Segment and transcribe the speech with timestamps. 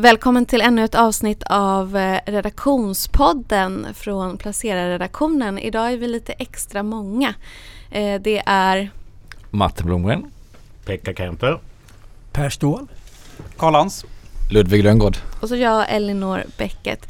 [0.00, 5.58] Välkommen till ännu ett avsnitt av eh, redaktionspodden från Placera-redaktionen.
[5.58, 7.34] Idag är vi lite extra många.
[7.90, 8.90] Eh, det är
[9.50, 10.30] Matte Blomgren,
[10.84, 11.60] Pekka Kenter,
[12.32, 12.86] Per Ståhl,
[13.56, 14.04] Karl Hans,
[14.50, 15.16] Ludvig Lönngård.
[15.40, 17.08] och så jag, Elinor Bäcket.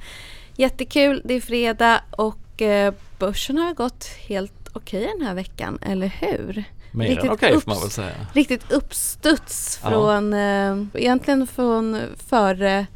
[0.57, 6.07] Jättekul, det är fredag och eh, börsen har gått helt okej den här veckan, eller
[6.21, 6.65] hur?
[6.99, 8.13] Mer Riktigt än okej får man upps- väl säga.
[8.33, 9.91] Riktigt uppstuds Ja.
[9.91, 12.87] från, eh, egentligen från före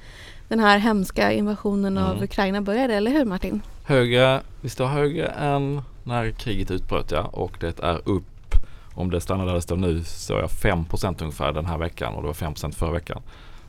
[0.49, 2.25] den här hemska invasionen av Mm.
[2.25, 3.61] Ukraina började, eller hur Martin?
[3.85, 8.55] Högre, vi står högre än när kriget utbröt ja och det är upp
[8.95, 12.15] om det stannar där det står nu så är jag 5% ungefär den här veckan
[12.15, 13.23] och det var 5% förra veckan.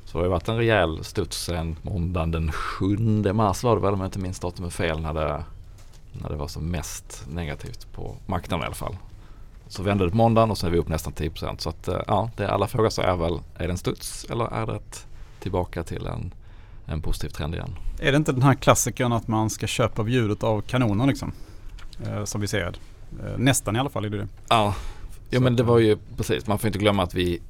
[0.05, 2.97] Så det har varit en rejäl studs sen måndagen den 7
[3.33, 5.43] mars var det väl om jag inte minns datumet fel när det,
[6.13, 8.95] när det var som mest negativt på marknaden i alla fall.
[9.73, 11.99] Så vände det på måndagen och så är vi upp nästan 10% så att eh,
[12.07, 15.07] ja, det alla frågar sig är väl är det en studs eller är det ett
[15.39, 16.33] tillbaka till en,
[16.85, 17.75] en positiv trend igen?
[17.99, 21.31] är det inte den här klassikern att man ska köpa av ljudet av kanonen liksom?
[22.05, 22.75] Eh, som vi ser.
[23.23, 24.27] Eh, nästan i alla fall är det det.
[24.49, 24.75] Ja,
[25.29, 26.47] ja men det eh, var ju precis.
[26.47, 27.41] Man får inte glömma att vi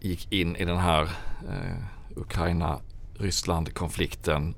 [0.00, 1.76] gick in i den här eh,
[2.16, 4.54] Ukraina-Ryssland-konflikten.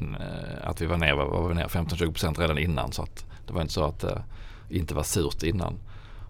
[0.00, 2.92] Eh, att vi var ner, var vi ner 15-20% redan innan.
[2.92, 4.22] Så att det var inte så att det
[4.68, 5.78] inte var surt innan.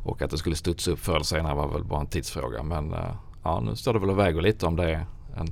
[0.06, 2.62] Och att det skulle studsa upp förr eller senare var väl bara en tidsfråga.
[2.62, 5.48] Men eh, ja, nu står det väl och väger lite om det är en,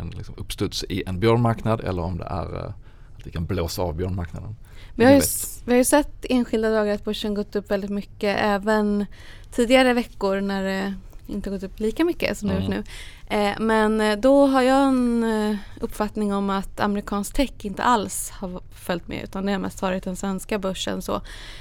[0.00, 2.72] en liksom uppstuds i en björnmarknad eller om det är eh,
[3.18, 4.56] att vi kan blåsa av björnmarknaden.
[4.94, 5.20] Vi har, ju,
[5.64, 9.06] vi har ju sett enskilda dagar att börsen gått upp väldigt mycket även
[9.50, 10.94] tidigare veckor när det
[11.28, 12.82] inte gått upp lika mycket som det gjort Mm.
[13.28, 13.36] nu.
[13.36, 18.30] Eh, men eh, då har jag en eh, uppfattning om att amerikansk tech inte alls
[18.30, 21.20] har följt med utan det har mest varit den svenska börsen så.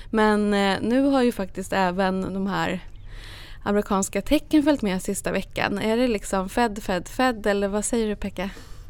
[0.09, 2.79] Men eh, nu har ju faktiskt även de här
[3.63, 5.79] amerikanska tecken följt med sista veckan.
[5.79, 8.49] Är det liksom Fed, Fed, Fed eller vad säger du Pekka?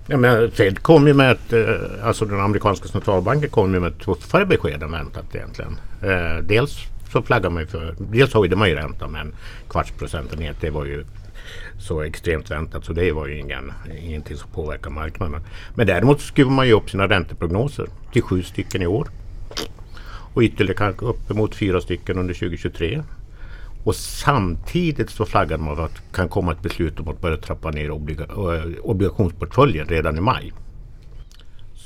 [0.10, 3.92] Ja, men Fed kom ju med ett, eh, alltså den amerikanska centralbanken kom ju med
[3.92, 5.80] ett tuffare besked än väntat egentligen.
[6.02, 6.78] Eh, dels
[7.12, 9.34] så flaggar man ju för, dels höjde man ju räntan med en
[9.70, 10.58] kvarts procentenhet.
[10.62, 11.06] Det var ju
[11.80, 15.42] så extremt väntat så det var ju ingen, ingenting som påverkar marknaden.
[15.76, 19.08] Men däremot skruvar man ju upp sina ränteprognoser till sju stycken i år.
[20.34, 23.04] Och ytterligare kanske uppemot fyra stycken under 2023.
[23.84, 27.38] Och samtidigt så flaggade man för att det kan komma ett beslut om att börja
[27.38, 30.54] trappa ner obliga- eh, obligationsportföljen redan i maj.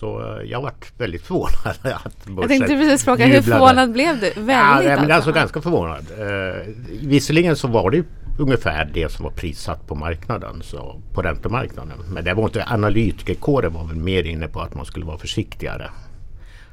[0.01, 1.51] Så eh, jag varit väldigt förvånad
[1.81, 3.59] att Jag tänkte precis fråga, hur jublade.
[3.59, 4.29] förvånad blev du?
[4.29, 5.13] Väldigt Ja, men alltså.
[5.13, 6.05] alltså ganska förvånad.
[6.19, 8.03] Eh, visserligen så var det
[8.39, 11.97] ungefär det som var prissatt på marknaden, så på räntemarknaden.
[12.13, 15.89] Men det var inte analytikerkåren var väl mer inne på att man skulle vara försiktigare.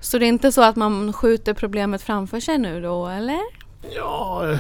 [0.00, 3.41] Så det är inte så att man skjuter problemet framför sig nu då eller?
[3.83, 4.56] Ja,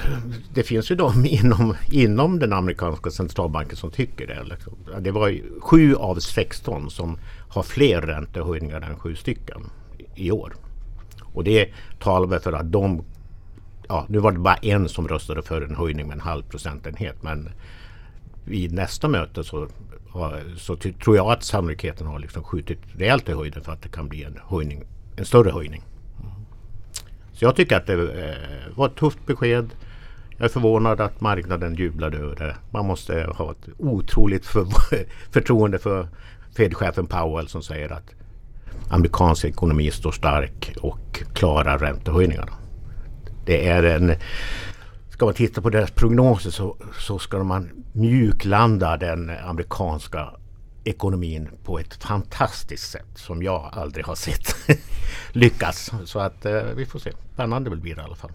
[0.54, 4.44] det finns ju de inom, inom den amerikanska centralbanken som tycker det.
[4.44, 4.74] liksom.
[5.00, 7.18] Det var ju sju av 16 som
[7.48, 9.70] har fler räntehöjningar än sju stycken
[10.14, 10.54] i år.
[11.32, 11.68] Och det
[11.98, 13.04] talar väl för att de...
[13.88, 17.22] Ja, nu var det bara en som röstade för en höjning med en halv procentenhet.
[17.22, 17.50] Men
[18.44, 19.68] vid nästa möte så,
[20.56, 24.08] så tror jag att sannolikheten har liksom skjutit rejält i höjden för att det kan
[24.08, 24.84] bli en, höjning,
[25.16, 25.82] en större höjning.
[27.38, 29.70] Så jag tycker att det eh, var ett tufft besked.
[30.36, 32.56] Jag är förvånad att marknaden jublade över det.
[32.70, 34.66] Man måste ha ett otroligt för,
[35.32, 36.08] förtroende för
[36.56, 38.14] Fed-chefen Powell som säger att
[38.90, 42.52] amerikansk ekonomi står stark och klarar räntehöjningarna.
[43.44, 44.14] Det är en...
[45.10, 50.28] Ska man titta på deras prognoser så, så ska man mjuklanda den amerikanska
[50.88, 54.54] ekonomin på ett fantastiskt sätt som jag aldrig har sett
[55.32, 55.90] lyckas.
[56.04, 57.12] Så att eh, vi får se.
[57.34, 58.32] Spännande blir det i alla fall.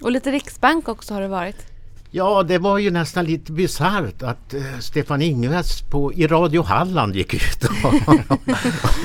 [0.00, 1.66] Och lite Riksbank också har det varit.
[2.14, 7.16] Ja, det var ju nästan lite bisarrt att eh, Stefan Ingves på, i Radio Halland
[7.16, 8.14] gick ut och,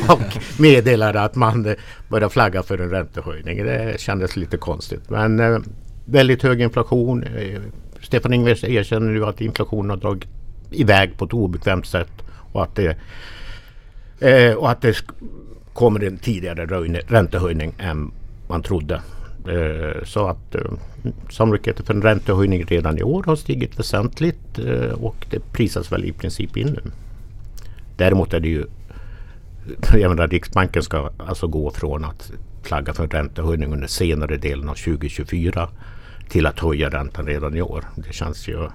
[0.13, 1.73] och meddelade att man eh,
[2.09, 3.63] började flagga för en räntehöjning.
[3.63, 5.09] Det kändes lite konstigt.
[5.09, 5.59] Men eh,
[6.05, 7.23] väldigt hög inflation.
[7.23, 7.61] Eh,
[8.01, 10.29] Stefan Ingves erkänner nu att inflationen har dragit
[10.71, 12.97] iväg på ett obekvämt sätt och att det,
[14.19, 14.95] eh, och att det
[15.73, 16.65] kommer en tidigare
[17.07, 18.11] räntehöjning än
[18.47, 19.01] man trodde.
[19.47, 20.61] Eh, Så att eh,
[21.29, 26.05] sannolikheten för en räntehöjning redan i år har stigit väsentligt eh, och det prisas väl
[26.05, 26.91] i princip in nu.
[27.97, 28.65] Däremot är det ju
[29.93, 32.31] jag menar, Riksbanken ska alltså gå från att
[32.63, 35.69] flagga för en räntehöjning under senare delen av 2024
[36.29, 37.85] till att höja räntan redan i år.
[37.95, 38.67] Det känns ju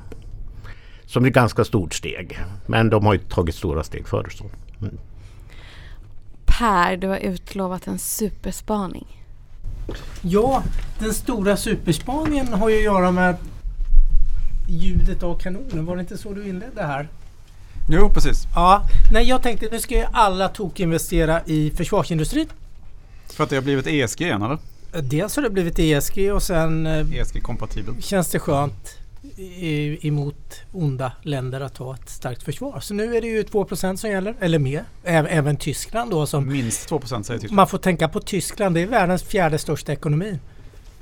[1.12, 2.38] som ett ganska stort steg.
[2.66, 4.28] Men de har ju tagit stora steg förr.
[4.30, 4.44] Så.
[4.80, 4.98] Mm.
[6.44, 9.06] Per, du har utlovat en superspaning.
[10.22, 10.62] Ja,
[10.98, 13.36] den stora superspaningen har ju att göra med
[14.68, 15.86] ljudet av kanonen.
[15.86, 17.08] Var det inte så du inledde här?
[17.88, 18.46] Jo, precis.
[18.54, 18.82] Ja,
[19.12, 22.48] nej jag tänkte nu ska ju alla tokinvestera i försvarsindustrin.
[23.26, 24.58] För att det har blivit ESG igen eller?
[25.02, 28.02] Dels har det blivit ESG och sen eh, ESG-kompatibel.
[28.02, 29.01] känns det skönt
[30.00, 32.80] emot onda länder att ha ett starkt försvar.
[32.80, 34.84] Så nu är det ju 2% som gäller, eller mer.
[35.04, 37.52] Även, Tyskland då som Minst 2 säger Tyskland.
[37.52, 40.38] man får tänka på Tyskland, det är världens fjärde största ekonomi.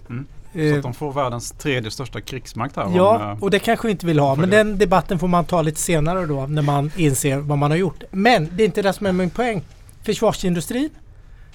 [0.08, 0.26] Mm.
[0.52, 2.92] Så Eh, att de får världens tredje största krigsmakt här.
[2.96, 4.34] Ja, eh, och det kanske vi inte vill ha.
[4.34, 7.78] Men den debatten får man ta lite senare då när man inser vad man har
[7.78, 8.02] gjort.
[8.10, 9.62] Men det är inte det som är min poäng.
[10.02, 10.90] Försvarsindustrin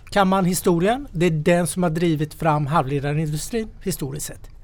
[0.09, 1.07] kan man historien.
[1.11, 4.54] Det är den som har drivit fram halvledarindustrin historiskt sett.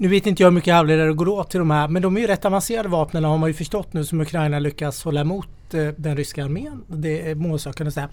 [0.00, 2.20] Nu vet inte jag hur mycket halvledare går åt till de här men de är
[2.20, 5.88] ju rätt avancerade vapnen har man ju förstått nu som Ukraina lyckas hålla emot eh,
[5.96, 6.84] den ryska armén.
[6.86, 8.08] Det är målsökande så här.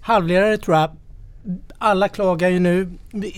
[0.00, 0.90] Halvledare tror jag
[1.78, 2.90] alla klagar ju nu.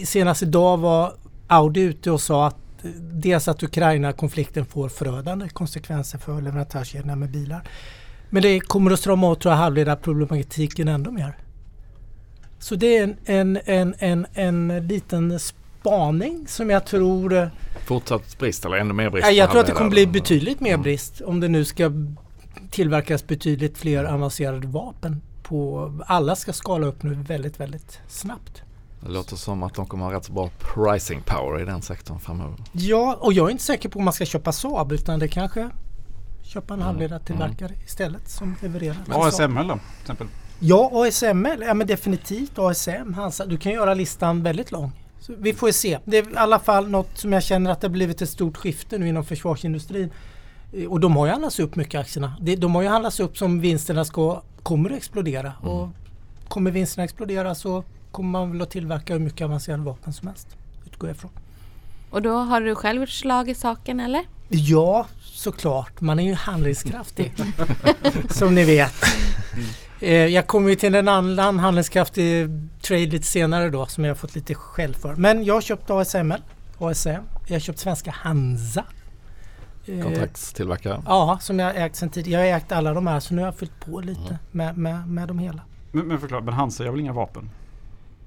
[0.05, 1.13] Senast idag var
[1.47, 7.31] Audi ute och sa att eh, dels att Ukraina-konflikten får förödande konsekvenser för leverantörskedjorna med
[7.31, 7.69] bilar.
[8.31, 11.37] Men det kommer att strama åt tror jag halvledarproblematiken ändå mer.
[12.59, 15.39] Så det är en, en, en, en, en liten
[15.87, 17.49] spaning som jag tror eh,
[17.87, 19.27] Fortsatt brist eller ännu mer brist?
[19.27, 20.83] Ja, jag tror att det kommer bli betydligt mer Mm.
[20.83, 21.93] brist om det nu ska
[22.71, 25.23] tillverkas betydligt fler avancerade vapen.
[25.43, 28.63] På, alla ska skala upp nu väldigt, väldigt snabbt.
[29.01, 32.19] Det låter som att de kommer ha rätt så bra pricing power i den sektorn
[32.21, 32.55] framöver.
[32.73, 35.71] Ja, och jag är inte säker på om man ska köpa Saab utan det kanske
[36.43, 38.97] köpa en Mm, halvledartillverkare istället som levererar.
[39.07, 39.23] Saab.
[39.23, 40.27] ASML då, till exempel.
[40.59, 41.63] Ja, ASML.
[41.67, 43.15] Ja, men definitivt ASM.
[43.17, 43.47] Hansa.
[43.47, 44.93] Du kan göra listan väldigt lång.
[45.21, 45.99] Så vi får se.
[46.05, 48.57] Det är i alla fall något som jag känner att det har blivit ett stort
[48.57, 50.11] skifte nu inom försvarsindustrin.
[50.73, 52.37] Eh, Och de har ju handlats upp mycket aktierna.
[52.59, 55.53] De har ju handlats upp som vinsterna ska, kommer att explodera.
[55.61, 55.89] Och
[56.49, 60.49] kommer vinsterna explodera så kommer man väl att tillverka hur mycket avancerade vapen som helst.
[60.87, 61.31] Utgår jag ifrån.
[62.11, 64.23] Och då har du själv gjort slag i saken eller?
[64.49, 66.01] Ja, såklart.
[66.01, 67.33] Man är ju handlingskraftig.
[68.31, 68.95] som ni vet.
[70.01, 72.49] Eh, Jag kommer ju till en annan handlingskraftig
[72.83, 75.15] trade lite senare då som jag har fått lite skäll för.
[75.15, 76.43] Men jag har köpt ASML,
[76.79, 77.09] ASM.
[77.47, 78.85] Jag har köpt svenska Hansa.
[79.87, 81.03] Eh, Kontraktstillverkare.
[81.07, 82.47] Ja, som jag har ägt sedan tidigare.
[82.47, 84.37] Jag har ägt alla de här så nu har jag fyllt på lite Mm.
[84.51, 85.63] med, med, med de hela.
[85.93, 87.51] Men, men förklara, men Hansa gör väl inga vapen?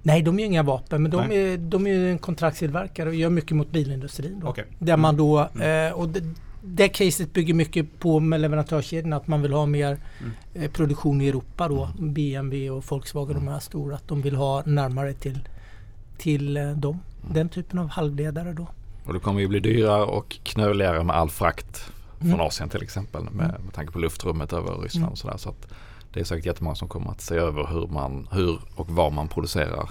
[0.04, 1.54] Nej, de är ju inga vapen men de Nej.
[1.54, 4.40] är, de är ju en kontraktstillverkare och gör mycket mot bilindustrin.
[4.40, 4.48] Då.
[4.48, 4.66] Okej.
[4.80, 5.88] Där man då, Mm.
[5.88, 6.24] eh, och det,
[6.62, 10.32] det caset bygger mycket på med leverantörskedjan att man vill ha mer Mm.
[10.54, 11.90] eh, produktion i Europa då.
[12.00, 13.96] BMW och Volkswagen de här stora.
[13.96, 15.40] Att de vill ha närmare till,
[16.18, 17.00] till eh, dem.
[17.34, 18.68] Den typen av halvledare då.
[19.06, 21.78] Och det kommer ju bli dyrare och knöligare med all frakt
[22.20, 22.40] från Mm.
[22.42, 25.12] Asien till exempel med, med tanke på luftrummet över Ryssland Mm.
[25.12, 25.38] och sådär.
[25.38, 25.68] Så att
[26.14, 29.28] det är säkert jättemånga som kommer att se över hur, man, hur och vad man
[29.28, 29.90] producerar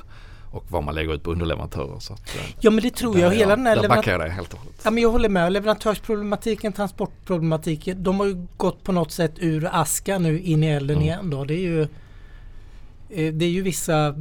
[0.58, 1.98] och vad man lägger ut på underleverantörer.
[1.98, 3.34] Så att, eh, Ja men det tror jag.
[3.34, 4.80] Hela den här där backar jag dig helt och hållet.
[4.84, 5.52] Ja, men jag håller med.
[5.52, 8.02] Leverantörsproblematiken, transportproblematiken.
[8.02, 11.04] De har ju gått på något sätt ur aska nu in i elden Mm.
[11.08, 11.30] igen.
[11.30, 11.44] Då.
[11.44, 14.14] Det, är ju, eh, det är ju vissa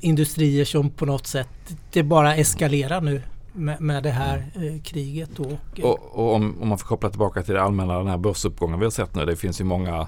[0.00, 1.48] industrier som på något sätt
[1.92, 3.22] det bara eskalerar nu
[3.52, 5.30] med, med det här eh, kriget.
[5.36, 5.44] Då.
[5.76, 8.78] Eh, Och, och om, om man får koppla tillbaka till det allmänna, den här börsuppgången
[8.78, 9.24] vi har sett nu.
[9.26, 10.06] Det finns ju många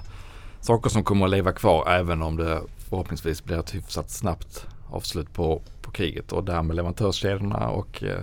[0.61, 5.33] saker som kommer att leva kvar även om det förhoppningsvis blir ett hyfsat snabbt avslut
[5.33, 6.31] på, på kriget.
[6.31, 8.19] Och det här med leverantörskedjorna och eh,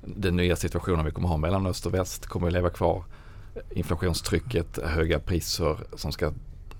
[0.00, 3.04] den nya situationen vi kommer ha mellan öst och väst kommer att leva kvar.
[3.70, 6.32] Inflationstrycket, höga priser som ska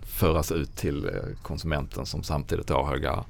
[0.02, 1.12] föras ut till eh,
[1.42, 3.24] konsumenten som samtidigt har höga,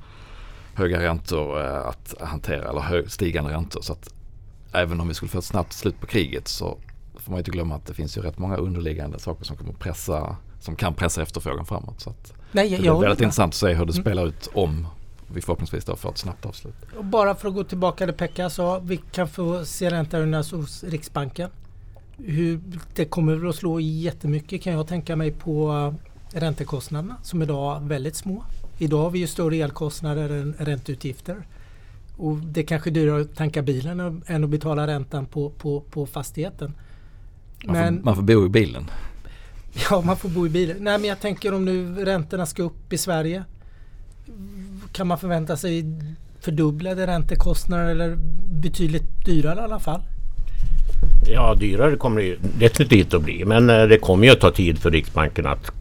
[0.74, 3.80] höga räntor eh, att hantera eller hö, stigande räntor.
[3.82, 4.14] Så att
[4.72, 6.78] även om vi skulle få ett snabbt slut på kriget så
[7.14, 10.36] får man inte glömma att det finns ju rätt många underliggande saker som kommer pressa
[10.60, 12.00] som kan pressa efterfrågan framåt.
[12.00, 14.02] Så att nej, det jag, blir jag håller väldigt intressant att se hur det Mm.
[14.02, 14.86] spelar ut om
[15.34, 16.74] vi förhoppningsvis då får ett snabbt avslut.
[16.98, 20.84] Och bara för att gå tillbaka till Pekka sa, vi kan få se räntehöjningar hos
[20.84, 21.50] Riksbanken.
[22.16, 22.60] Hur,
[22.94, 25.72] det kommer väl att slå jättemycket kan jag tänka mig på
[26.32, 28.44] eh, räntekostnaderna som idag är väldigt små.
[28.78, 31.46] Idag har vi ju större elkostnader än ränteutgifter.
[32.16, 35.50] Och det är kanske är dyrare att tanka bilen än- än att betala räntan på,
[35.50, 36.74] på, på fastigheten.
[37.64, 38.90] Man, Men- får, man får bo i bilen.
[39.90, 40.76] Ja, man får bo i bilen.
[40.80, 43.44] Nej, men jag tänker om nu räntorna ska upp i Sverige.
[44.98, 45.84] Kan man förvänta sig
[46.40, 48.16] fördubblade räntekostnader eller
[48.62, 50.02] betydligt dyrare i alla fall?
[51.26, 53.44] Ja, dyrare kommer det ju definitivt att bli.
[53.44, 55.72] Men eh, det kommer ju att ta tid för Riksbanken att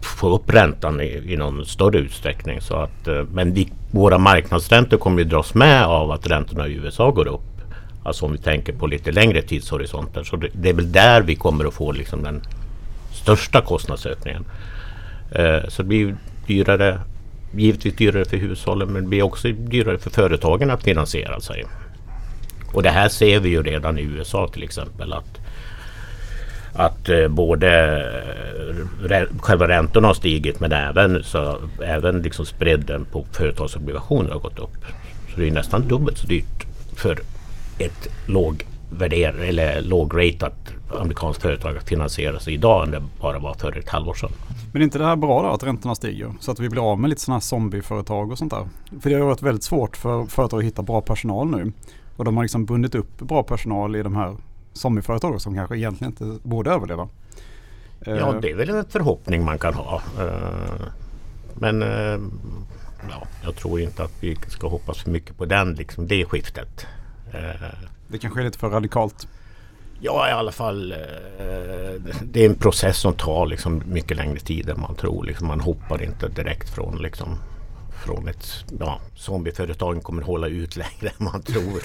[0.00, 2.60] få upp räntan i, i någon större utsträckning.
[2.60, 6.72] Så att, eh, men vi, våra marknadsräntor kommer ju dras med av att räntorna i
[6.72, 7.60] USA går upp.
[8.02, 10.24] Alltså om vi tänker på lite längre tidshorisonter.
[10.24, 12.42] Så det, det är väl där vi kommer att få liksom den
[13.12, 14.44] största kostnadsökningen.
[15.30, 16.16] Eh, så det blir ju
[16.46, 17.00] dyrare,
[17.56, 21.64] givetvis dyrare för hushållen men det blir också dyrare för företagen att finansiera sig.
[22.74, 25.40] Och det här ser vi ju redan i USA till exempel att,
[26.74, 27.70] att eh, både
[29.10, 34.58] eh, själva räntorna har stigit men även, så, även liksom spreaden på företagsobligationer har gått
[34.58, 34.84] upp.
[35.34, 37.18] Så det är nästan dubbelt så dyrt för
[37.78, 43.78] ett lågvärder eller lågratat amerikanskt företag att finansiera sig idag än det bara var för
[43.78, 44.30] ett halvår sedan.
[44.72, 46.32] Men är inte det här bra då att räntorna stiger?
[46.40, 48.68] Så att vi blir av med lite sådana här zombieföretag och sånt där.
[49.00, 51.72] För det har varit väldigt svårt för företag att hitta bra personal nu.
[52.16, 54.36] Och de har liksom bundit upp bra personal i de här
[54.72, 57.08] zombieföretagen som kanske egentligen inte borde överleva.
[58.06, 60.02] Ja, det är väl en förhoppning man kan ha.
[60.20, 60.86] Eh,
[61.54, 62.20] men eh,
[63.10, 66.86] ja, jag tror inte att vi ska hoppas för mycket på den, liksom, det skiftet.
[67.32, 67.68] Eh,
[68.08, 69.28] det kanske är lite för radikalt.
[70.04, 70.94] Ja, i alla fall.
[72.22, 75.24] Det är en process som tar liksom mycket längre tid än man tror.
[75.24, 77.28] Liksom, man hoppar inte direkt från liksom,
[78.04, 81.82] från ett ja, zombieföretag kommer hålla ut längre än man tror.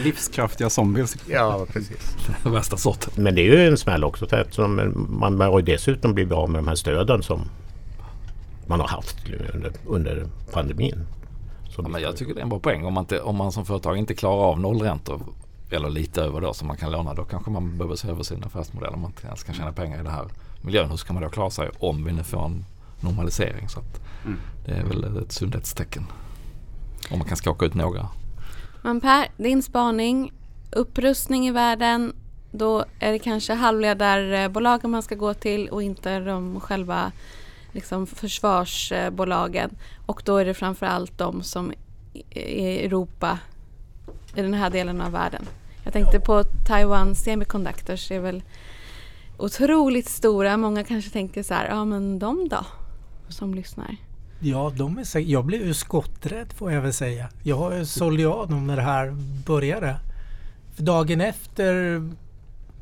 [0.04, 1.16] Livskraftiga zombies.
[1.28, 2.16] Ja, precis.
[2.44, 3.12] Värsta sorten.
[3.16, 4.36] Men det är ju en smäll också.
[4.36, 7.40] Eftersom man har ju dessutom blivit av med de här stöden som
[8.66, 9.16] man har haft
[9.54, 11.06] under, under pandemin.
[11.76, 12.84] Ja, men jag tycker det är en bra poäng.
[12.84, 15.20] Om man, inte, om man som företag inte klarar av nollräntor
[15.72, 18.44] eller lite över då som man kan låna då kanske man behöver se över sin
[18.44, 20.28] affärsmodell om man inte ens kan tjäna pengar i den här
[20.62, 20.90] miljön.
[20.90, 22.64] Hur ska man då klara sig om vi nu får en
[23.00, 23.68] normalisering?
[23.68, 23.80] Så
[24.24, 24.38] mm.
[24.64, 26.06] Det är väl ett sundhetstecken.
[27.10, 28.08] Om man kan skaka ut några.
[28.82, 30.32] Men Per, din spaning.
[30.70, 32.12] Upprustning i världen.
[32.50, 37.12] Då är det kanske halvledarbolagen man ska gå till och inte de själva
[37.72, 39.70] liksom försvarsbolagen.
[40.06, 41.72] Och då är det framförallt de som
[42.30, 43.38] i Europa,
[44.34, 45.46] i den här delen av världen.
[45.84, 48.42] Jag tänkte på Taiwan Semiconductors, det är väl
[49.36, 50.56] otroligt stora.
[50.56, 52.66] Många kanske tänker så här, ja men de då?
[53.28, 53.96] Som lyssnar.
[54.40, 57.28] Ja, de är säkert, jag blev ju skotträdd får jag väl säga.
[57.42, 59.96] Jag sålde av dem när det här började.
[60.74, 62.02] För dagen efter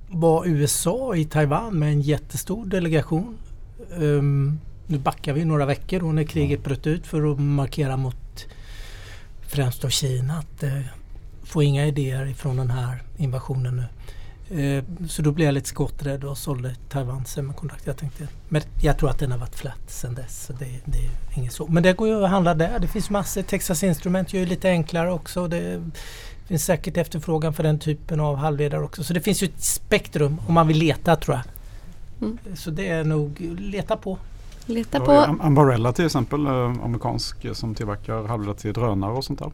[0.09, 3.39] var USA i Taiwan med en jättestor delegation.
[3.99, 8.47] Um, nu backar vi några veckor då när kriget bröt ut för att markera mot
[9.41, 10.65] främst då Kina att
[11.51, 13.87] uh, få inga idéer ifrån den här invasionen nu.
[14.53, 17.89] Uh, så då blev jag lite skotträdd och sålde Taiwan Semiconductor.
[17.89, 20.47] Jag tänkte, men jag tror att den har varit flat sedan dess.
[20.47, 21.67] Så det, det är inget så.
[21.67, 22.79] Men det går ju att handla där.
[22.79, 23.43] Det finns massor.
[23.43, 25.49] Texas Instrument gör det lite enklare också.
[25.49, 25.83] Det
[26.47, 29.05] finns säkert efterfrågan för den typen av halvledare också.
[29.05, 31.45] Så det finns ju ett spektrum om man vill leta tror jag.
[32.21, 32.39] Mm.
[32.55, 34.19] Så det är nog leta på.
[34.67, 35.13] Leta på.
[35.41, 36.53] Ambarella till exempel, eh,
[36.85, 39.51] amerikansk eh, som tillverkar halvledare till drönare och sånt där.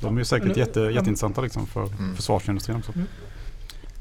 [0.00, 2.16] De är säkert jätte, jätteintressanta liksom för mm.
[2.16, 2.92] försvarsindustrin också.
[2.92, 3.06] Mm.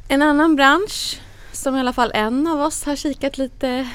[0.08, 1.20] En annan bransch
[1.52, 3.90] som i alla fall en av oss har kikat lite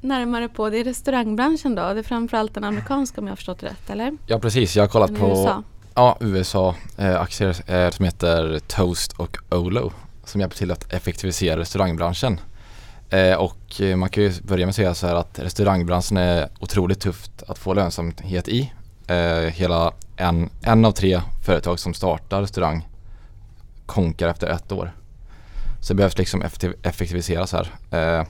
[0.00, 1.92] närmare på det är restaurangbranschen då.
[1.92, 4.12] Det är framförallt den amerikanska om jag har förstått rätt eller?
[4.26, 5.62] Ja precis, jag har kollat på USA,
[5.94, 9.92] ja, USA eh, aktier eh, som heter Toast och Olo
[10.28, 12.40] som hjälper till att effektivisera restaurangbranschen.
[13.10, 16.48] Eh, och eh, man kan ju börja med att säga så här att restaurangbranschen är
[16.60, 18.72] otroligt tufft att få lönsamhet i.
[19.06, 22.88] Eh, hela en, en av tre företag som startar restaurang
[23.86, 24.92] konkar efter ett år.
[25.80, 26.42] Så det behövs liksom
[26.82, 27.72] effektiviseras här.
[27.90, 28.26] Eh,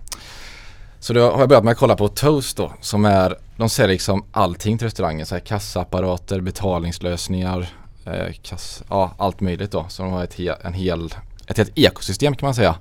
[0.98, 3.92] så då har jag börjat med att kolla på Toast då som är, de säljer
[3.92, 5.26] liksom allting till restaurangen.
[5.26, 7.68] Så här kassaapparater, betalningslösningar,
[8.04, 9.86] eh, kass, ja allt möjligt då.
[9.88, 11.14] Så de har ett, he, en hel,
[11.46, 12.76] ett helt ekosystem kan man säga.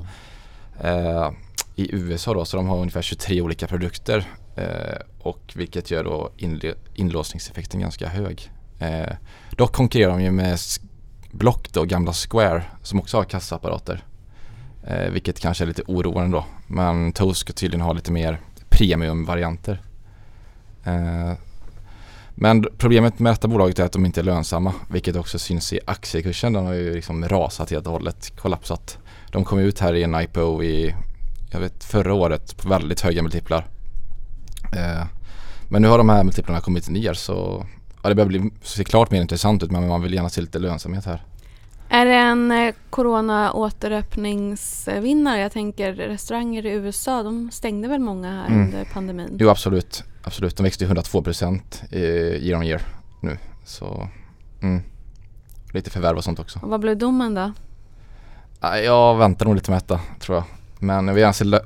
[0.82, 1.32] Eh,
[1.76, 4.26] I USA då, så de har ungefär 23 olika produkter.
[4.56, 6.32] Eh, och vilket gör då
[6.94, 8.52] inlåsningseffekten ganska hög.
[8.80, 9.14] Eh,
[9.52, 10.60] dock konkurrerar de ju med
[11.32, 14.04] Block då, gamla Square som också har kassaapparater.
[14.88, 16.46] Eh, vilket kanske är lite oroande då.
[16.68, 19.82] Men Toast ska tydligen ha lite mer premiumvarianter.
[20.84, 21.34] Eh,
[22.36, 24.74] men problemet med detta bolaget är att de inte är lönsamma.
[24.90, 26.54] Vilket också syns i aktiekursen.
[26.54, 28.98] Den har ju liksom rasat helt och hållet, kollapsat.
[29.32, 30.96] De kom ut här i en IPO i
[31.52, 33.68] jag vet, förra året på väldigt höga multiplar.
[34.74, 35.06] Eh,
[35.68, 37.66] men nu har de här multiplarna kommit ner så
[38.04, 40.60] ja, det börjar bli, se klart mer intressant ut men man vill gärna se lite
[40.60, 41.24] lönsamhet här.
[41.90, 45.40] Är det en eh, corona återöppningsvinnare?
[45.40, 48.66] Jag tänker restauranger i USA, de stängde väl många här mm.
[48.66, 49.38] under pandemin?
[49.40, 50.58] Jo absolut, absolut.
[50.58, 52.82] De växte 102 procent year on year
[53.22, 53.38] nu.
[53.66, 54.10] Så
[54.62, 54.82] mm.
[55.72, 56.60] lite förvärv och sånt också.
[56.64, 57.52] Och vad blev domen då?
[58.62, 60.44] Jag väntar nog lite med detta tror jag.
[60.80, 61.10] Men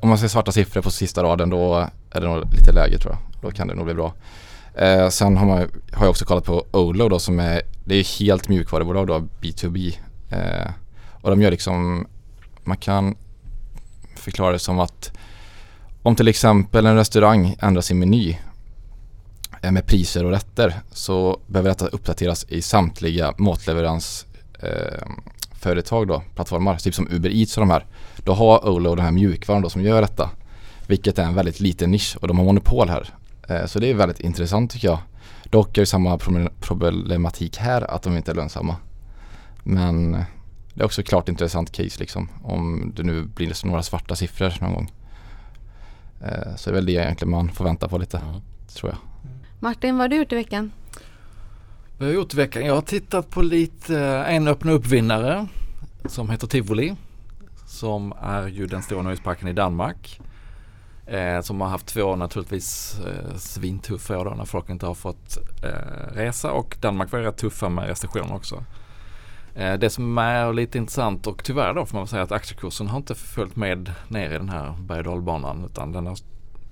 [0.01, 3.13] om man ser svarta siffror på sista raden då är det nog lite lägre tror
[3.13, 3.19] jag.
[3.41, 4.13] Då kan det nog bli bra.
[4.75, 5.57] Eh, sen har, man,
[5.91, 9.93] har jag också kollat på Olo då som är, det är helt mjukvarubolag då, B2B.
[10.29, 10.71] Eh,
[11.21, 12.07] och de gör liksom,
[12.63, 13.15] man kan
[14.15, 15.11] förklara det som att
[16.03, 18.37] om till exempel en restaurang ändrar sin meny
[19.61, 26.77] eh, med priser och rätter så behöver detta uppdateras i samtliga matleveransföretag eh, då, plattformar,
[26.77, 27.85] typ som Uber Eats och de här.
[28.17, 30.29] Då har Olo den här mjukvaran då som gör detta.
[30.89, 33.10] Vilket är en väldigt liten nisch och de har monopol här.
[33.48, 35.00] Eh, så det är väldigt intressant tycker jag.
[35.43, 36.17] Dock är det samma
[36.60, 38.75] problematik här att de inte är lönsamma.
[39.63, 40.12] Men
[40.74, 42.29] det är också klart intressant case liksom.
[42.43, 44.91] Om det nu blir några svarta siffror någon gång.
[46.22, 48.41] Eh, så det är väl det egentligen man får vänta på lite, mm.
[48.74, 49.00] tror jag.
[49.60, 50.72] Martin, vad har du gjort i veckan?
[51.98, 52.65] Vad har jag gjort i veckan?
[52.65, 55.48] Jag har tittat på lite, eh, en öppna upp-vinnare
[56.05, 56.96] som heter Tivoli.
[57.67, 60.19] Som är ju den stora nöjesparken i Danmark.
[61.09, 65.37] Eh, som har haft två naturligtvis eh, svintuffa år då när folk inte har fått
[65.63, 68.63] eh, resa och Danmark var rätt tuffa med restriktioner också.
[69.55, 72.97] Eh, det som är lite intressant och tyvärr då får man säga att aktiekursen har
[72.97, 76.17] inte följt med ner i den här berg utan den har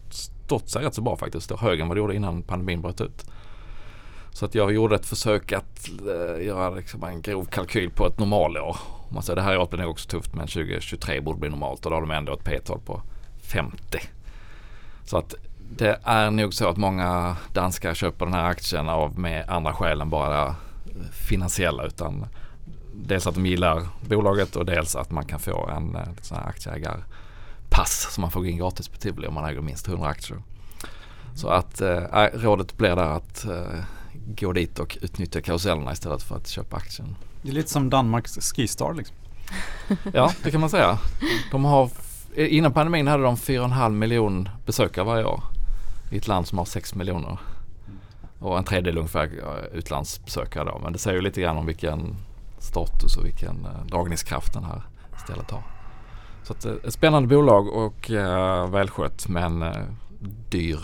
[0.09, 1.45] stått sig rätt så bra faktiskt.
[1.45, 3.25] Står högre än vad det gjorde innan pandemin bröt ut.
[4.31, 8.19] Så att jag gjorde ett försök att äh, göra liksom en grov kalkyl på ett
[8.19, 8.77] normalår.
[9.09, 11.91] Man säger det här året blir nog också tufft men 2023 borde bli normalt och
[11.91, 13.01] då har de ändå ett P-tal på
[13.41, 13.99] 50.
[15.07, 15.35] Så att
[15.69, 20.01] det är nog så att många danskar köper den här aktien av med andra skäl
[20.01, 20.55] än bara
[21.11, 22.25] finansiella utan
[22.93, 26.47] dels att de gillar bolaget och dels att man kan få en eh, sån här
[26.47, 30.41] aktieägarpass som man får gå in gratis på Tivoli om man äger minst 100 aktier.
[31.35, 32.01] Så att eh,
[32.33, 33.79] rådet blir där att eh,
[34.27, 37.15] gå dit och utnyttja karusellerna istället för att köpa aktien.
[37.41, 39.15] Det är lite som Danmarks Skistar liksom.
[40.13, 40.99] ja, det kan man säga.
[41.51, 41.89] De har,
[42.37, 45.43] Eh, innan pandemin hade de 4,5 miljon besökare varje år
[46.11, 47.39] i ett land som har 6 miljoner.
[48.39, 49.29] Och en tredjedel ungefär
[49.73, 50.79] utlandsbesökare då.
[50.83, 52.15] Men det säger ju lite grann om vilken
[52.59, 54.81] status och vilken eh, dragningskraft den här
[55.23, 55.63] stället har.
[56.43, 59.83] Så att, eh, ett spännande bolag och eh, välskött men eh,
[60.49, 60.79] dyr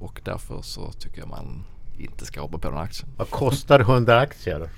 [0.00, 1.64] och därför så tycker jag man
[1.98, 3.10] inte ska hoppa på den aktien.
[3.16, 4.70] Vad kostar 100 aktier?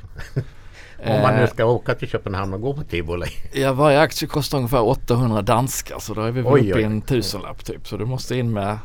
[1.06, 3.26] Om man nu ska åka till Köpenhamn och gå på tivoli.
[3.52, 7.02] Ja varje aktie kostar ungefär 800 danskar så då är vi oj, uppe i en
[7.02, 7.88] tusenlapp typ.
[7.88, 8.78] Så du måste in med,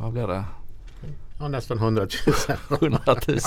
[0.00, 0.44] vad blir det?
[1.40, 2.06] Ja, nästan 100
[2.70, 2.80] 000.
[2.80, 3.38] 100 000.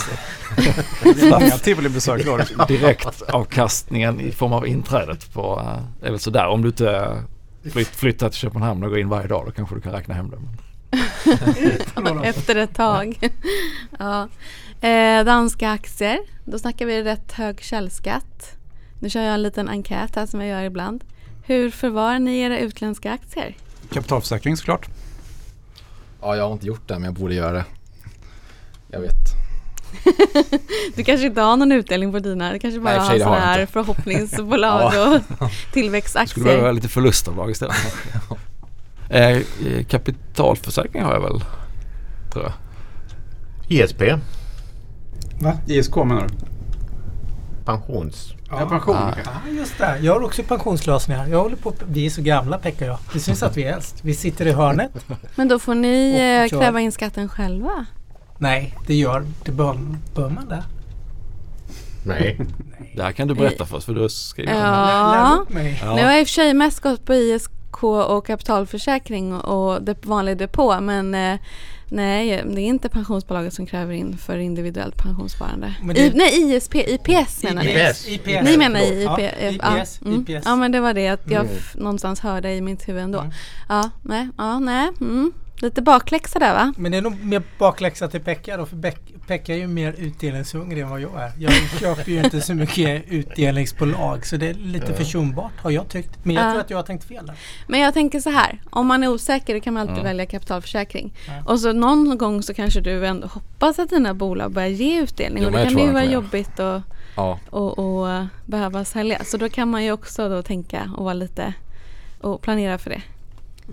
[1.30, 2.39] Många tivolibesök då.
[2.67, 5.62] Direktavkastningen i form av inträdet på,
[6.02, 6.47] är väl sådär.
[6.47, 7.24] Om du inte
[7.71, 10.30] flytt, flyttar till Köpenhamn och går in varje dag då kanske du kan räkna hem
[10.30, 10.38] det.
[12.24, 13.30] Efter ett tag.
[14.00, 14.28] ja.
[14.82, 16.20] Eh, danska aktier.
[16.46, 18.58] Då snackar vi rätt hög källskatt.
[19.00, 21.04] Nu kör jag en liten enkät här som jag gör ibland.
[21.44, 23.56] Hur förvarar ni era utländska aktier?
[23.94, 24.89] Kapitalförsäkring såklart.
[26.22, 27.65] Ja, jag har inte gjort det men jag borde göra det.
[28.88, 29.41] Jag vet.
[30.96, 33.65] du kanske inte har någon utdelning på dina, du kanske bara Nej, har sådana här
[33.65, 34.94] förhoppningsbolag
[35.39, 36.28] och tillväxtaktier.
[36.28, 37.76] Skulle behöva lite förlustavdrag istället.
[39.10, 39.38] eh,
[39.89, 41.44] kapitalförsäkring har jag väl,
[42.32, 42.54] tror jag.
[43.67, 44.02] ISP.
[45.41, 45.58] Va?
[45.67, 46.36] ISK menar du?
[47.65, 48.34] Pensions.
[48.49, 48.95] Ja, pension.
[48.95, 49.13] Ah.
[49.25, 49.99] Ja, just det.
[50.01, 51.27] Jag har också pensionslösningar.
[51.27, 52.99] Jag håller på, vi är så gamla Pekka och jag.
[53.13, 53.95] Det syns att vi är äldst.
[54.01, 54.91] Vi sitter i hörnet.
[55.36, 56.12] Men då får ni
[56.51, 57.86] eh, kräva in skatten själva?
[58.38, 59.51] Nej, det gör det.
[59.51, 59.77] Bör,
[60.15, 60.63] bör man det?
[62.06, 62.39] Nej.
[62.95, 65.45] Det här kan du berätta för oss för du har skrivit ja.
[65.49, 65.77] om det.
[65.82, 65.95] Ja.
[65.95, 70.06] Nu har jag i och för sig mest gått på ISK och kapitalförsäkring och det
[70.06, 71.39] vanlig depå men eh,
[71.93, 75.73] Nej, det är inte pensionsbolaget som kräver in för individuellt pensionssparande.
[75.95, 75.99] Det...
[75.99, 77.89] I, nej, ISP, IPS menar ni?
[77.89, 78.08] IPS.
[78.08, 78.27] IPS.
[78.43, 80.10] Ni menar IP, ja, IPS, ja.
[80.10, 80.21] Mm.
[80.21, 80.45] IPS.
[80.45, 81.58] Ja, men det var det att jag mm.
[81.75, 83.19] någonstans hörde i mitt huvud ändå.
[83.19, 83.32] Mm.
[83.69, 84.89] Ja, nej, ja, nej.
[85.01, 85.32] Mm.
[85.62, 86.74] Lite bakläxa där va?
[86.78, 88.65] Men det är nog mer bakläxa till Pekka då.
[88.65, 88.78] För
[89.28, 91.32] Pekka är ju mer utdelningshungrig än vad jag är.
[91.38, 94.26] Jag köper ju inte så mycket utdelningsbolag.
[94.26, 96.26] Så det är lite försumbart har jag tyckt.
[96.26, 96.52] Men jag ja.
[96.52, 97.36] tror att jag har tänkt fel där.
[97.67, 98.62] Men jag tänker så här.
[98.69, 100.06] Om man är osäker då kan man alltid mm.
[100.06, 101.13] välja kapitalförsäkring.
[101.28, 101.34] Ja.
[101.45, 105.43] Och så någon gång så kanske du ändå hoppas att dina bolag börjar ge utdelning.
[105.43, 106.84] Jo, och det kan ju vara jobbigt att
[107.15, 107.39] ja.
[107.50, 109.24] och, och, och behöva sälja.
[109.24, 111.54] Så då kan man ju också då tänka och vara lite
[112.21, 113.02] och planera för det.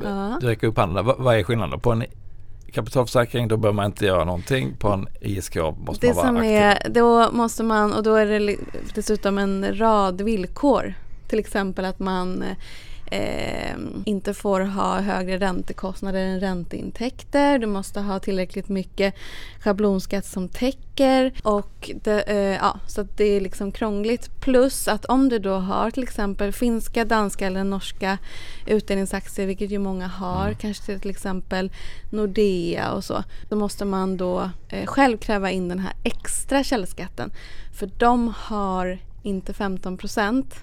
[0.05, 0.39] Ja.
[0.41, 1.05] Du räcker upp handen.
[1.05, 1.81] Vad, vad är skillnaden?
[1.81, 2.05] På en
[2.73, 4.77] kapitalförsäkring då behöver man inte göra någonting.
[4.79, 5.57] På en ISK
[5.87, 6.57] måste det man vara som aktiv.
[6.57, 8.57] Är, då måste man och då är det
[8.95, 10.95] dessutom en rad villkor.
[11.29, 12.45] Till exempel att man
[13.11, 17.59] eh, inte får ha högre räntekostnader än ränteintäkter.
[17.59, 19.15] Du måste ha tillräckligt mycket
[19.61, 21.33] schablonskatt som täcker.
[21.43, 24.41] Och det, eh, ja, så det är liksom krångligt.
[24.41, 28.19] Plus att om du då har till exempel finska, danska eller norska
[28.67, 30.55] utdelningsaktier, vilket ju många har, mm.
[30.55, 31.73] kanske till exempel
[32.11, 33.25] Nordea och så.
[33.49, 37.31] Då måste man då eh, själv kräva in den här extra källskatten.
[37.79, 40.55] För de har inte 15 procent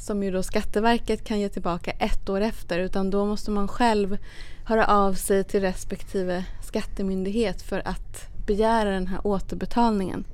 [0.00, 4.18] som ju då Skatteverket kan ge tillbaka ett år efter utan då måste man själv
[4.64, 10.24] höra av sig till respektive skattemyndighet för att begära den här återbetalningen.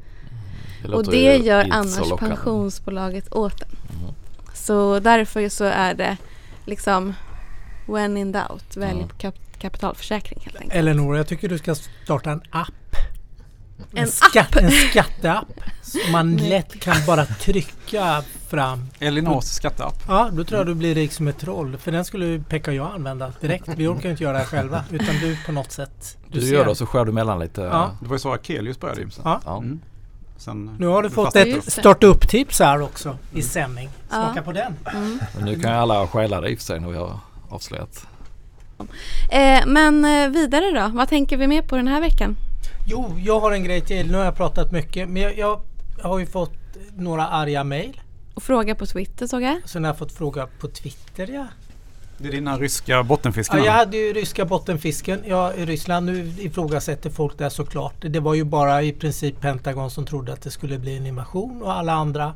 [0.82, 3.68] Det och det gör annars pensionsbolaget åt en.
[3.68, 4.14] Mm.
[4.54, 6.16] Så därför så är det
[6.64, 7.14] liksom
[7.86, 10.74] when in doubt, välj kap- kapitalförsäkring helt enkelt.
[10.74, 12.72] Eleonora, jag tycker du ska starta en app.
[13.94, 15.46] En skatt, En skatteapp.
[15.82, 18.88] Som man lätt kan bara trycka fram.
[18.98, 20.02] Elinors skatteapp.
[20.08, 21.76] Ja, då tror jag du blir rik som ett troll.
[21.76, 23.68] För den skulle Pekka och jag använda direkt.
[23.76, 24.84] Vi orkar ju inte göra det här själva.
[24.90, 26.16] Utan du på något sätt.
[26.28, 26.46] Du, ser.
[26.46, 27.60] gör det och så skär du mellan lite.
[27.60, 27.90] Ja.
[28.00, 29.08] Det var ju så Akelius började ju.
[29.24, 29.40] Ja.
[29.44, 29.58] Ja.
[29.58, 29.80] Mm.
[30.36, 33.88] Sen, Nu har du fått ett starta upp-tips här också i sändning.
[34.08, 34.42] Smaka Ja.
[34.42, 34.74] på den.
[34.94, 35.18] Mm.
[35.40, 38.06] Nu kan ju alla stjäla det i och för sig när vi har avslöjat.
[39.30, 42.36] Eh, men eh, vidare då, vad tänker vi med på den här veckan?
[42.88, 44.10] Jo, jag har en grej till.
[44.10, 45.08] Nu har jag pratat mycket.
[45.08, 45.60] Men jag, jag
[46.02, 46.52] har ju fått
[46.96, 48.00] några arga mejl.
[48.34, 49.60] Och fråga på Twitter såg jag.
[49.64, 51.26] Sen har jag fått fråga på Twitter.
[51.32, 51.46] Ja.
[52.18, 53.58] Det är dina ryska Ja, bottenfiskar.
[53.58, 55.22] jag hade ju ryska bottenfisken.
[55.26, 57.94] Ja, i Ryssland nu ifrågasätter folk det såklart.
[57.98, 61.62] Det var ju bara i princip Pentagon som trodde att det skulle bli en invasion
[61.62, 62.34] och alla andra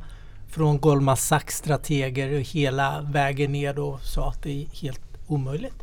[0.49, 5.75] från Goldman Sachs strateger hela vägen ner då sa att det är helt omöjligt.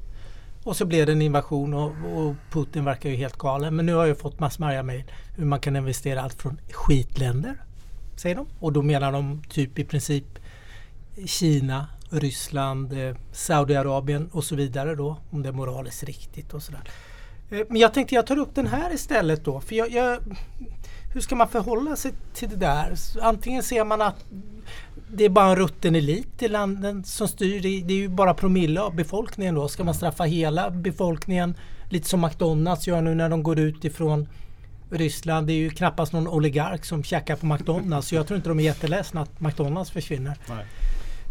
[0.65, 3.77] Och så blev det en invasion och, och Putin verkar ju helt galen.
[3.77, 5.05] Men nu har jag fått massor med arga mejl
[5.37, 7.63] hur man kan investera allt från skitländer,
[8.17, 8.47] säger de.
[8.59, 10.25] Och då menar de typ i princip
[11.27, 15.17] Kina, Ryssland, eh, Saudiarabien och så vidare då.
[15.31, 16.91] Om det är moraliskt riktigt och sådär.
[17.51, 19.61] Eh, Men jag tänkte jag tar upp den här istället då.
[19.61, 20.19] För jag, jag,
[21.19, 22.95] hur ska man förhålla sig till det där?
[23.21, 24.25] Antingen ser man att
[25.11, 27.61] det är bara en rutten elit i landet som styr.
[27.61, 29.69] Det, det är ju bara promille av befolkningen då.
[29.69, 31.55] Ska man straffa hela befolkningen?
[31.89, 34.29] Lite som McDonalds gör nu när de går ut ifrån
[34.91, 35.47] Ryssland.
[35.47, 38.09] Det är ju knappast någon oligark som käkar på McDonalds.
[38.09, 40.37] Så jag tror inte de är jätteledsna att McDonalds försvinner.
[40.49, 40.67] Nej.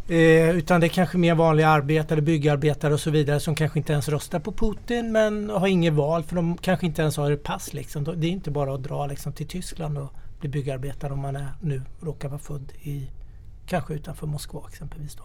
[0.10, 3.94] Eh, utan det är kanske mer vanliga arbetare, byggarbetare och så vidare som kanske inte
[3.94, 7.44] ens röstar på Putin men har inget val för de kanske inte ens har ett
[7.44, 7.74] pass.
[7.74, 8.04] Liksom.
[8.04, 11.48] Det är inte bara att dra liksom, till Tyskland och bli byggarbetare om man är,
[11.62, 13.08] nu råkar vara född i
[13.68, 15.16] kanske utanför Moskva exempelvis.
[15.16, 15.24] Då.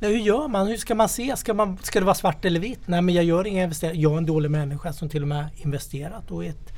[0.00, 0.66] Nej, hur gör man?
[0.66, 1.36] Hur ska man se?
[1.36, 2.80] Ska, man, ska det vara svart eller vitt?
[2.86, 4.02] Nej men jag gör inga investeringar.
[4.02, 6.72] Jag är en dålig människa som till och med investerat och ett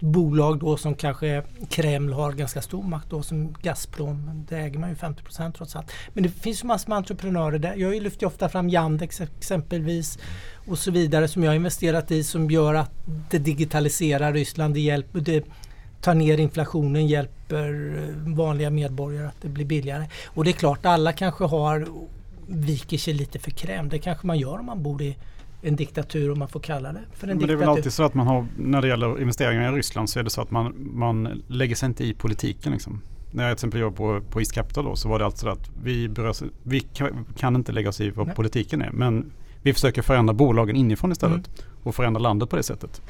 [0.00, 4.44] bolag då som kanske Kreml har ganska stor makt då som Gazprom.
[4.48, 5.22] Det äger man ju 50
[5.56, 5.92] trots allt.
[6.12, 7.74] Men det finns ju massor med entreprenörer där.
[7.76, 10.18] Jag lyfter ju ofta fram Yandex exempelvis
[10.66, 12.92] och så vidare som jag har investerat i som gör att
[13.30, 14.74] det digitaliserar Ryssland.
[14.74, 15.44] Det, hjälper, det
[16.00, 20.06] tar ner inflationen, hjälper eh, vanliga medborgare att det blir billigare.
[20.26, 21.86] Och det är klart alla kanske har
[22.46, 23.88] viker sig lite för Kreml.
[23.88, 25.16] Det kanske man gör om man bor i
[25.64, 27.56] en diktatur om man får kalla det för en Men det är diktatur.
[27.56, 30.30] väl alltid så att man har, när det gäller investeringar i Ryssland så är det
[30.30, 32.72] så att man, man lägger sig inte i politiken.
[32.72, 33.00] Liksom.
[33.32, 35.70] När jag till exempel jobbade på, på East Capital då, så var det alltså att
[35.82, 38.36] vi, berör, oss- vi kan, kan inte lägga oss i vad Nej.
[38.36, 38.90] politiken är.
[38.90, 41.70] Men vi försöker förändra bolagen inifrån istället Mm.
[41.82, 43.02] och förändra landet på det sättet.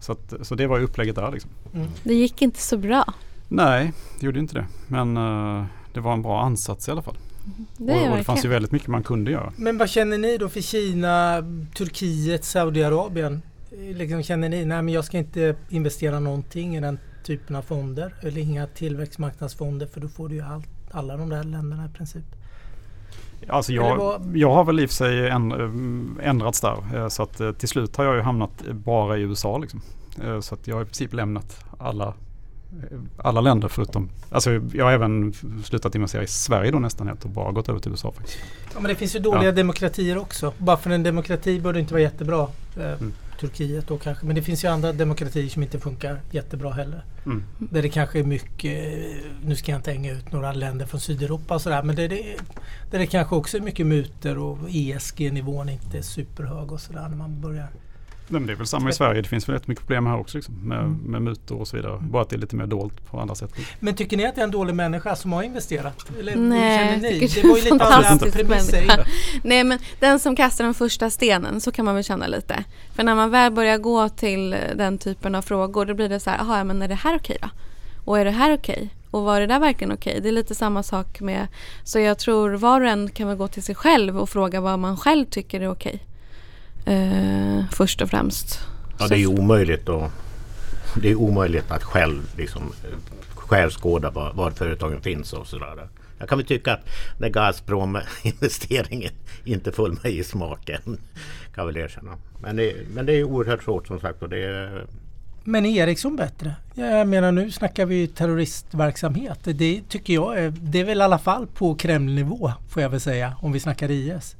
[0.00, 1.32] Så, att, så det var ju upplägget där.
[1.32, 1.50] Liksom.
[1.74, 1.86] Mm.
[2.02, 3.04] Det gick inte så bra.
[3.48, 4.66] Nej, det gjorde inte det.
[4.88, 5.64] Men eh,
[5.94, 7.16] det var en bra ansats i alla fall.
[7.76, 9.52] Det och, är och det fanns ju väldigt mycket man kunde göra.
[9.56, 11.44] Men vad känner ni då för Kina,
[11.76, 13.42] Turkiet, Saudiarabien?
[13.72, 17.62] Eh, Liksom känner ni, nej men jag ska inte investera någonting i den typen av
[17.62, 21.96] fonder eller inga tillväxtmarknadsfonder för då får du ju allt, alla de där länderna i
[21.96, 22.24] princip.
[23.48, 26.76] Alltså jag, jag har väl i och för sig änd- ändrats där.
[26.94, 29.58] Eh, Så att eh, till slut har jag ju hamnat bara i USA.
[29.58, 29.80] Liksom.
[30.24, 32.14] Eh, Så att jag har i princip lämnat alla, eh,
[33.16, 34.08] alla länder förutom...
[34.30, 35.32] Alltså jag har även
[35.64, 38.38] slutat investera i Sverige då nästan helt och bara gått över till USA faktiskt.
[38.74, 39.52] Ja men det finns ju dåliga Ja.
[39.52, 40.52] demokratier också.
[40.58, 42.48] Bara för en demokrati bör det inte vara jättebra.
[42.76, 43.12] Eh, Mm.
[43.40, 44.26] Turkiet då kanske.
[44.26, 47.04] Men det finns ju andra demokratier som inte funkar jättebra heller.
[47.26, 47.44] Mm.
[47.58, 48.94] Där det kanske är mycket,
[49.44, 51.82] nu ska jag inte hänga ut några länder från Sydeuropa och sådär.
[51.82, 52.22] Men där det,
[52.90, 57.16] där det kanske också är mycket mutor och ESG-nivån inte är superhög och sådär när
[57.16, 57.68] man börjar.
[58.32, 59.22] Nej, men det är väl samma i Sverige.
[59.22, 60.94] Det finns väl rätt mycket problem här också liksom, med, Mm.
[61.06, 61.98] med mutor och så vidare.
[62.00, 63.54] Bara att det är lite mer dolt på andra sätt.
[63.80, 65.96] Men tycker ni att det är en dålig människa som har investerat?
[66.20, 67.26] Eller Nej, ni?
[67.26, 68.72] Det var ju lite andra fantastisk premisser.
[68.86, 69.04] människa.
[69.42, 72.64] Nej men den som kastar den första stenen, så kan man väl känna lite.
[72.94, 76.30] För när man väl börjar gå till den typen av frågor då blir det så
[76.30, 77.48] här, jaha men är det här okej då?
[78.04, 78.88] Och är det här okej?
[79.10, 80.20] Och var det där verkligen okej?
[80.22, 81.46] Det är lite samma sak med,
[81.84, 84.78] så jag tror var och en kan väl gå till sig själv och fråga vad
[84.78, 86.02] man själv tycker är okej.
[86.84, 88.60] Eh, först och främst.
[88.98, 90.12] Ja, det är omöjligt att,
[91.02, 92.98] det är omöjligt att själv liksom eh,
[93.34, 95.88] skärskåda var, var företagen finns och sådär.
[96.18, 99.12] Jag kan väl tycka att den Gazprom-investeringen
[99.44, 100.98] inte föll mig i smaken.
[101.54, 102.16] Kan väl erkänna.
[102.42, 104.22] Men det, men det är oerhört svårt som sagt.
[104.22, 104.86] Och det är,
[105.44, 106.54] Men är Ericsson bättre?
[106.74, 109.38] Jag menar nu snackar vi terroristverksamhet.
[109.44, 113.00] Det tycker jag är, det är väl i alla fall på Kremlnivå får jag väl
[113.00, 114.36] säga om vi snackar IS.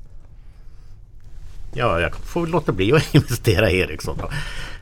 [1.73, 4.17] Ja, jag får låta bli att investera i Ericsson.
[4.21, 4.29] Då.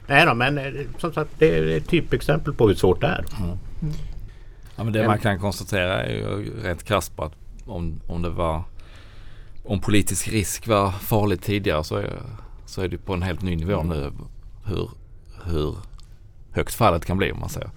[0.07, 3.25] Nej då, men eh, som sagt det är ett typexempel på hur svårt det är.
[4.77, 7.33] Ja, men det man kan konstatera är ju rent krasst att
[7.67, 8.63] om, om det var
[9.65, 12.23] om politisk risk var farligt tidigare så är,
[12.67, 14.13] så är det på en helt ny nivå nu
[14.65, 14.91] hur,
[15.45, 15.77] hur
[16.53, 17.71] högt fallet kan bli om man säger.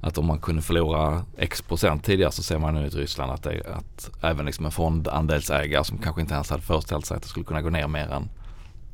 [0.00, 3.42] Att om man kunde förlora x procent tidigare så ser man nu i Ryssland att,
[3.42, 7.28] det, att även liksom en fondandelsägare som kanske inte ens hade föreställt sig att det
[7.28, 8.28] skulle kunna gå ner mer än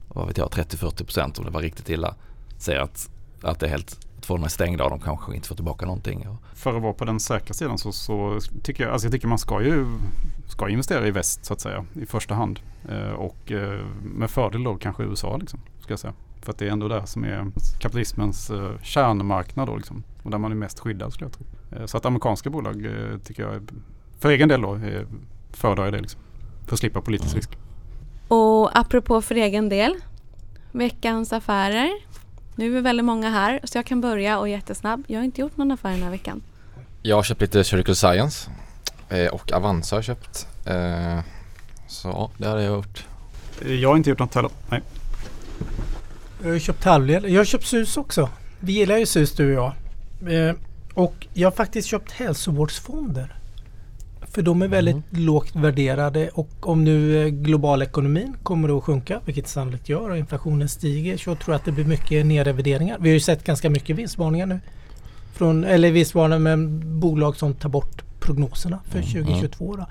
[0.08, 2.14] vad vet jag, 30-40 procent om det var riktigt illa.
[2.58, 3.10] Ser att,
[3.42, 6.26] att det är helt att fonderna är stängda och de kanske inte får tillbaka någonting.
[6.54, 9.38] För att vara på den säkra sidan så, så tycker jag, alltså jag tycker man
[9.38, 9.86] ska ju
[10.48, 12.60] ska investera i väst så att säga i första hand.
[12.88, 16.14] Eh, och eh, med fördel då kanske USA liksom, ska jag säga.
[16.42, 17.46] För att det är ändå där som är
[17.80, 20.02] kapitalismens eh, kärnmarknad då liksom.
[20.22, 21.46] Och där man är mest skyddad skulle jag tro.
[21.78, 23.70] Eh, så att amerikanska bolag eh, tycker jag,
[24.20, 25.02] för egen del då, eh,
[25.50, 26.20] föredrar jag det liksom.
[26.66, 27.36] För att slippa politisk Mm.
[27.40, 27.50] risk.
[28.28, 29.94] Och apropå för egen del,
[30.72, 31.90] veckans affärer.
[32.56, 35.04] Nu är väldigt många här så jag kan börja och jättesnabb.
[35.06, 36.42] Jag har inte gjort någon affär den här veckan.
[37.02, 38.50] Jag har köpt lite Circle Science
[39.08, 40.46] eh, och Avanza har jag köpt.
[40.66, 41.20] Eh,
[41.88, 43.06] så ja, det har jag gjort.
[43.66, 44.50] Jag har inte gjort något heller.
[44.70, 44.82] Nej.
[46.44, 47.32] Jag har köpt halvdel.
[47.32, 48.28] Jag har köpt SUS också.
[48.60, 49.72] Vi gillar ju SUS du och
[50.22, 50.48] jag.
[50.48, 50.54] Eh,
[50.94, 53.34] och jag har faktiskt köpt hälsovårdsfonder.
[54.22, 59.44] För de är väldigt lågt värderade och om nu eh, globalekonomin kommer att sjunka, vilket
[59.44, 62.98] det sannolikt gör och inflationen stiger, så tror jag att det blir mycket nedrevideringar.
[63.00, 64.60] Vi har ju sett ganska mycket vinstvarningar nu.
[65.34, 69.76] Från, eller vinstvarningar med bolag som tar bort prognoserna för Mm, 2022.
[69.76, 69.86] Då.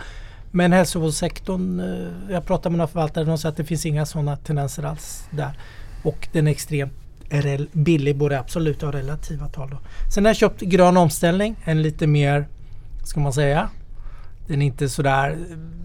[0.51, 4.35] Men hälsovårdssektorn, eh, jag pratade med några förvaltare de sa att det finns inga sådana
[4.35, 5.57] tendenser alls där.
[6.03, 6.93] Och den är extremt
[7.71, 9.69] billig både absoluta och relativa tal.
[9.69, 9.77] Då.
[10.13, 12.47] Sen har jag köpt grön omställning, en lite mer,
[13.03, 13.69] ska man säga,
[14.47, 15.37] den är inte sådär,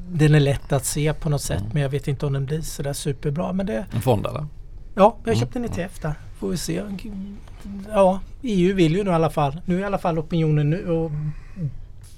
[0.08, 1.70] den är lätt att se på något sätt Mm.
[1.72, 3.52] men jag vet inte om den blir sådär superbra.
[3.52, 4.46] Men det, En fond eller?
[4.94, 5.40] ja, jag har Mm.
[5.40, 6.14] köpt en ETF där.
[6.38, 6.82] Får vi se.
[7.92, 10.90] Ja, EU vill ju nu i alla fall, nu är i alla fall opinionen nu
[10.90, 11.10] och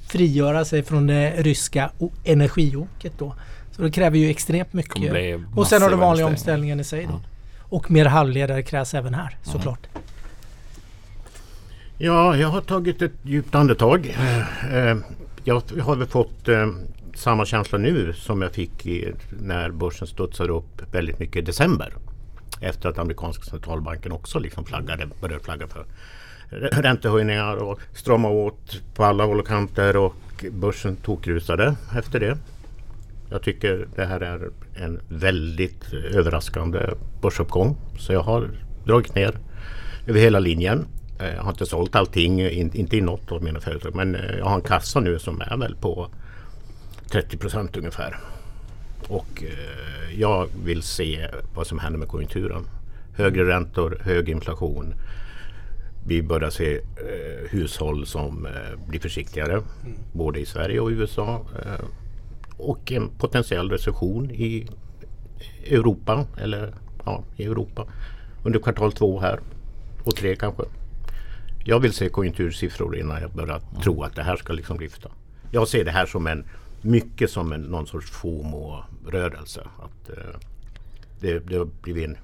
[0.09, 1.91] frigöra sig från det ryska
[2.25, 3.35] energioket då.
[3.71, 5.13] Så det kräver ju extremt mycket.
[5.57, 7.09] Och sen har du vanliga omställningen i sig då.
[7.11, 7.23] Mm.
[7.69, 9.87] Och mer halvledare krävs även här såklart.
[11.99, 14.17] Ja, jag har tagit ett djupt andetag.
[14.19, 14.97] Eh, eh,
[15.45, 16.67] Jag har väl fått eh,
[17.15, 18.87] samma känsla nu som jag fick
[19.41, 21.93] när börsen studsade upp väldigt mycket i december.
[22.61, 25.87] Efter att amerikanska centralbanken också liksom flaggade, började flagga för
[26.71, 30.15] räntehöjningar och strama åt på alla håll och kanter och
[30.53, 32.39] börsen tokrusade efter det.
[33.31, 36.79] Jag tycker det här är en väldigt överraskande
[37.23, 37.77] börsuppgång.
[37.99, 38.51] Så jag har
[38.85, 39.39] dragit ner
[40.07, 40.87] över hela linjen.
[41.21, 43.95] Eh, Jag har inte sålt allting, in- inte i något av mina företag.
[43.95, 46.09] Men eh, jag har en kassa nu som är väl på
[47.11, 48.17] 30 procent ungefär.
[49.09, 52.65] Och eh, jag vill se vad som händer med konjunkturen.
[53.17, 54.95] Högre räntor, hög inflation.
[56.07, 59.63] Vi börjar se eh, hushåll som eh, blir försiktigare.
[60.13, 61.47] Både i Sverige och USA.
[61.65, 61.85] Eh,
[62.59, 64.69] och en potentiell recession i
[65.67, 66.27] Europa.
[66.39, 67.87] Eller ja, i Europa.
[68.45, 69.41] Under kvartal två här.
[70.05, 70.63] Och tre kanske.
[71.65, 75.11] Jag vill se konjunktursiffror innan jag börjar tro att det här ska liksom lyfta.
[75.51, 76.45] Jag ser det här som en
[76.83, 79.61] mycket som en, någon sorts FOMO-rörelse.
[79.61, 80.41] Att, eh,
[81.21, 82.17] det, det har blivit en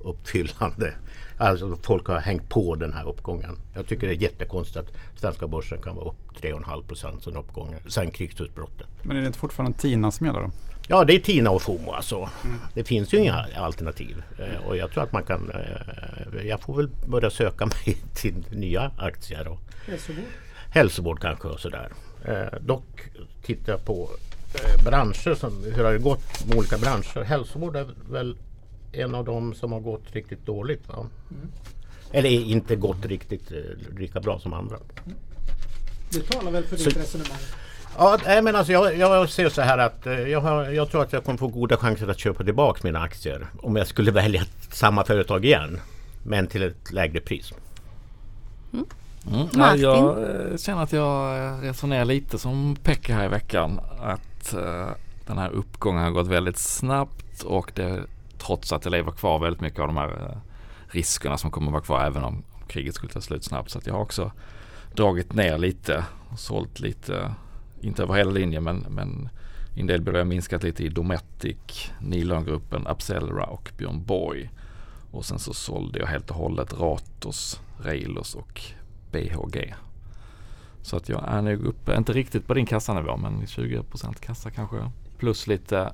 [0.00, 0.94] självuppfyllande.
[1.38, 3.58] Alltså folk har hängt på den här uppgången.
[3.74, 7.80] Jag tycker det är jättekonstigt att svenska börsen kan vara upp 3,5 procent sen uppgången,
[7.86, 8.86] sen krigsutbrottet.
[9.02, 10.50] Men är det inte fortfarande TINA som gäller då?
[10.88, 12.28] Ja, det är TINA och FOMO alltså.
[12.74, 14.22] Det finns ju inga alternativ.
[14.38, 15.50] Eh, och jag tror att man kan...
[15.50, 19.60] Eh, jag får väl börja söka mig till nya aktier och
[20.70, 21.92] hälsovård kanske och sådär.
[22.24, 22.84] Eh, dock
[23.42, 24.08] tittar jag på
[24.84, 27.22] branscher, som, hur har det gått med olika branscher.
[27.22, 28.36] Hälsovård är väl
[28.92, 30.88] en av dem som har gått riktigt dåligt.
[30.88, 31.06] Va?
[32.12, 34.76] Eller inte gått riktigt eh, lika bra som andra.
[36.10, 37.38] Det talar väl för ditt resonemang?
[37.98, 41.02] Ja, nej, men alltså jag, jag ser så här att eh, jag, har, jag tror
[41.02, 44.42] att jag kommer få goda chanser att köpa tillbaka mina aktier om jag skulle välja
[44.70, 45.80] samma företag igen.
[46.22, 47.52] Men till ett lägre pris.
[48.72, 48.86] Mm.
[49.32, 49.82] Ja, Martin?
[49.82, 53.80] jag eh, känner att jag resonerar lite som Pekka här i veckan.
[54.00, 54.54] Att
[55.26, 58.02] den här uppgången har gått väldigt snabbt och det
[58.46, 60.38] trots att det lever kvar väldigt mycket av de här eh,
[60.88, 63.70] riskerna som kommer vara kvar även om kriget skulle ta slut snabbt.
[63.70, 64.32] Så att jag har också
[64.94, 67.34] dragit ner lite och sålt lite,
[67.80, 69.28] inte över hela linjen men, men
[69.76, 74.50] i en del bolag har minskat lite i Dometic, Nilongruppen, Abcellera och Björn Borg.
[75.10, 78.62] Och sen så sålde jag helt och hållet Ratos, Reilos och
[79.12, 79.74] BHG.
[80.82, 84.90] Så att jag är nog uppe, inte riktigt på din kassanivå men 20% kassa kanske.
[85.18, 85.92] Plus lite,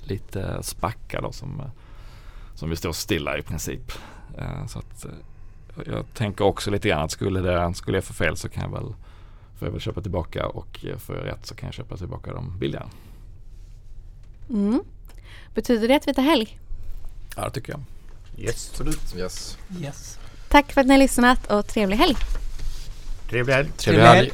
[0.00, 1.62] lite spackar då som,
[2.54, 3.92] som vi står stilla i princip.
[4.38, 5.10] Eh, Så att eh,
[5.86, 8.70] jag tänker också lite grann att skulle, det, skulle jag få fel så kan jag
[8.80, 8.94] väl,
[9.58, 12.32] får jag väl köpa tillbaka och eh, får jag rätt så kan jag köpa tillbaka
[12.32, 12.86] dem billigare.
[14.50, 14.80] Mm.
[15.54, 16.58] Betyder det att vi tar helg?
[17.36, 17.80] Ja, det tycker jag.
[18.38, 18.68] Yes.
[18.70, 19.16] Absolut.
[19.16, 19.58] Yes.
[19.80, 20.18] Yes.
[20.48, 22.16] Tack för att ni har lyssnat och trevlig helg!
[23.28, 23.68] Trevlig helg.
[23.76, 24.30] Trevlig helg.